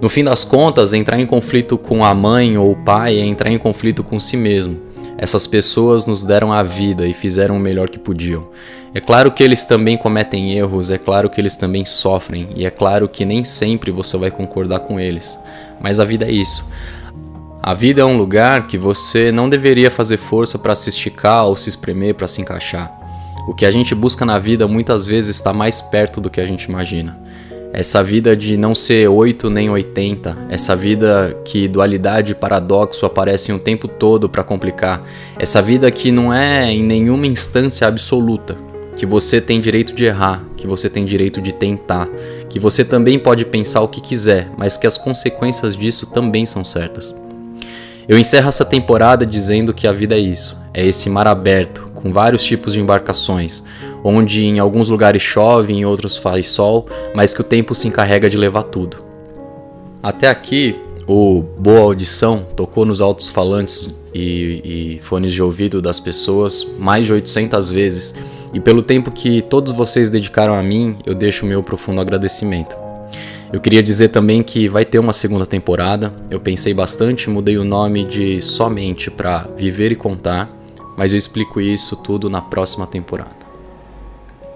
No 0.00 0.08
fim 0.08 0.22
das 0.22 0.44
contas, 0.44 0.94
entrar 0.94 1.18
em 1.18 1.26
conflito 1.26 1.76
com 1.76 2.04
a 2.04 2.14
mãe 2.14 2.56
ou 2.56 2.70
o 2.70 2.76
pai 2.76 3.18
é 3.18 3.24
entrar 3.24 3.50
em 3.50 3.58
conflito 3.58 4.04
com 4.04 4.20
si 4.20 4.36
mesmo. 4.36 4.78
Essas 5.16 5.44
pessoas 5.44 6.06
nos 6.06 6.24
deram 6.24 6.52
a 6.52 6.62
vida 6.62 7.04
e 7.04 7.12
fizeram 7.12 7.56
o 7.56 7.60
melhor 7.60 7.88
que 7.88 7.98
podiam. 7.98 8.46
É 8.94 9.00
claro 9.00 9.32
que 9.32 9.42
eles 9.42 9.64
também 9.64 9.96
cometem 9.96 10.52
erros, 10.52 10.92
é 10.92 10.98
claro 10.98 11.28
que 11.28 11.40
eles 11.40 11.56
também 11.56 11.84
sofrem, 11.84 12.48
e 12.54 12.64
é 12.64 12.70
claro 12.70 13.08
que 13.08 13.24
nem 13.24 13.42
sempre 13.42 13.90
você 13.90 14.16
vai 14.16 14.30
concordar 14.30 14.80
com 14.80 15.00
eles. 15.00 15.36
Mas 15.80 15.98
a 15.98 16.04
vida 16.04 16.26
é 16.26 16.30
isso. 16.30 16.70
A 17.60 17.74
vida 17.74 18.00
é 18.00 18.04
um 18.04 18.16
lugar 18.16 18.68
que 18.68 18.78
você 18.78 19.32
não 19.32 19.50
deveria 19.50 19.90
fazer 19.90 20.16
força 20.16 20.60
para 20.60 20.76
se 20.76 20.90
esticar 20.90 21.44
ou 21.46 21.56
se 21.56 21.68
espremer 21.68 22.14
para 22.14 22.28
se 22.28 22.40
encaixar. 22.40 22.96
O 23.48 23.54
que 23.54 23.66
a 23.66 23.70
gente 23.72 23.96
busca 23.96 24.24
na 24.24 24.38
vida 24.38 24.68
muitas 24.68 25.06
vezes 25.06 25.34
está 25.34 25.52
mais 25.52 25.80
perto 25.80 26.20
do 26.20 26.30
que 26.30 26.40
a 26.40 26.46
gente 26.46 26.64
imagina. 26.64 27.18
Essa 27.72 28.02
vida 28.02 28.34
de 28.34 28.56
não 28.56 28.74
ser 28.74 29.08
8 29.08 29.50
nem 29.50 29.68
80, 29.68 30.36
essa 30.48 30.74
vida 30.74 31.36
que 31.44 31.68
dualidade 31.68 32.32
e 32.32 32.34
paradoxo 32.34 33.04
aparecem 33.04 33.54
o 33.54 33.58
tempo 33.58 33.86
todo 33.86 34.28
para 34.28 34.42
complicar, 34.42 35.00
essa 35.38 35.60
vida 35.60 35.90
que 35.90 36.10
não 36.10 36.32
é 36.32 36.72
em 36.72 36.82
nenhuma 36.82 37.26
instância 37.26 37.86
absoluta, 37.86 38.56
que 38.96 39.04
você 39.04 39.40
tem 39.40 39.60
direito 39.60 39.94
de 39.94 40.04
errar, 40.04 40.44
que 40.56 40.66
você 40.66 40.88
tem 40.88 41.04
direito 41.04 41.40
de 41.40 41.52
tentar, 41.52 42.08
que 42.48 42.58
você 42.58 42.84
também 42.84 43.18
pode 43.18 43.44
pensar 43.44 43.82
o 43.82 43.88
que 43.88 44.00
quiser, 44.00 44.50
mas 44.56 44.76
que 44.76 44.86
as 44.86 44.96
consequências 44.96 45.76
disso 45.76 46.06
também 46.06 46.46
são 46.46 46.64
certas. 46.64 47.14
Eu 48.08 48.18
encerro 48.18 48.48
essa 48.48 48.64
temporada 48.64 49.26
dizendo 49.26 49.74
que 49.74 49.86
a 49.86 49.92
vida 49.92 50.14
é 50.14 50.18
isso, 50.18 50.56
é 50.72 50.86
esse 50.86 51.10
mar 51.10 51.28
aberto, 51.28 51.90
com 51.94 52.12
vários 52.12 52.42
tipos 52.42 52.72
de 52.72 52.80
embarcações, 52.80 53.64
onde 54.02 54.44
em 54.44 54.58
alguns 54.58 54.88
lugares 54.88 55.22
chove, 55.22 55.72
em 55.72 55.84
outros 55.84 56.16
faz 56.16 56.50
sol, 56.50 56.86
mas 57.14 57.34
que 57.34 57.40
o 57.40 57.44
tempo 57.44 57.74
se 57.74 57.88
encarrega 57.88 58.28
de 58.28 58.36
levar 58.36 58.64
tudo. 58.64 58.98
Até 60.02 60.28
aqui, 60.28 60.76
o 61.06 61.42
Boa 61.58 61.80
Audição 61.80 62.46
tocou 62.54 62.84
nos 62.84 63.00
altos 63.00 63.28
falantes 63.28 63.94
e, 64.14 64.98
e, 64.98 65.00
fones 65.02 65.32
de 65.32 65.42
ouvido 65.42 65.80
das 65.80 65.98
pessoas 65.98 66.66
mais 66.78 67.06
de 67.06 67.12
800 67.12 67.70
vezes, 67.70 68.14
e 68.52 68.60
pelo 68.60 68.82
tempo 68.82 69.10
que 69.10 69.42
todos 69.42 69.72
vocês 69.72 70.10
dedicaram 70.10 70.54
a 70.54 70.62
mim, 70.62 70.96
eu 71.04 71.14
deixo 71.14 71.46
meu 71.46 71.62
profundo 71.62 72.00
agradecimento. 72.00 72.76
Eu 73.50 73.60
queria 73.60 73.82
dizer 73.82 74.08
também 74.08 74.42
que 74.42 74.68
vai 74.68 74.84
ter 74.84 74.98
uma 74.98 75.12
segunda 75.12 75.46
temporada. 75.46 76.12
Eu 76.30 76.38
pensei 76.38 76.74
bastante, 76.74 77.30
mudei 77.30 77.56
o 77.56 77.64
nome 77.64 78.04
de 78.04 78.42
Somente 78.42 79.10
para 79.10 79.48
Viver 79.56 79.90
e 79.90 79.96
Contar, 79.96 80.50
mas 80.96 81.12
eu 81.12 81.16
explico 81.16 81.58
isso 81.58 81.96
tudo 81.96 82.28
na 82.28 82.42
próxima 82.42 82.86
temporada. 82.86 83.47